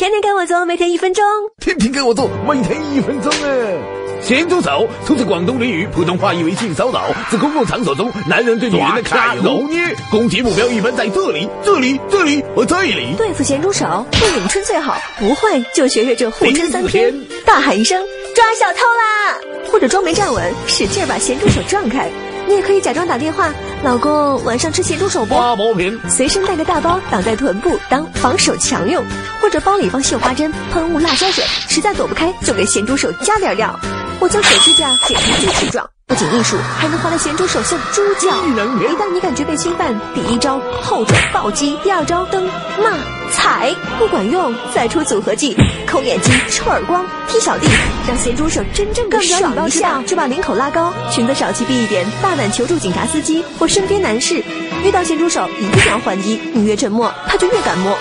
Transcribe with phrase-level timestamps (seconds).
[0.00, 1.22] 天天跟我做，每天一分钟。
[1.60, 3.76] 天天跟我做，每天一分钟哎！
[4.22, 13.14] 咸猪手出自广东俚语，普通话意为性骚扰，指公共场所中男人对女人的卡揉捏，攻击目标一般在这里、这里、这里和这里。
[13.18, 17.14] 对付咸猪手，会咏春最好，不会就学学这护春三篇，
[17.44, 18.02] 大喊一声
[18.34, 19.38] “抓小偷啦”，
[19.70, 22.08] 或者装没站稳，使劲把咸猪手撞开。
[22.50, 23.48] 你也可以假装打电话，
[23.84, 25.36] 老公晚上吃咸猪手不？
[25.36, 29.04] 花毛片，随身带个大包挡在臀部当防守墙用，
[29.40, 33.78] 或者包里放绣花针、喷雾、辣椒水，实在躲不开就给咸猪手加点料。
[34.18, 38.28] 我将手指甲剪成锯齿状，不仅艺术，还能换来咸猪手像猪叫。
[38.30, 42.44] 一旦你感觉被侵犯，第一招后转暴击，第二招蹬
[42.82, 42.90] 骂
[43.60, 45.54] 哎不管用，再出组合技，
[45.86, 47.66] 抠眼睛、抽耳光、踢小弟，
[48.08, 54.42] 让咸猪手真正的爽一下，就把领口拉高，裙子少气闭一点，大胆求助警察、司机或身边男士。
[54.82, 57.96] 遇到咸猪手一定要还击，你越沉默，他就越敢摸。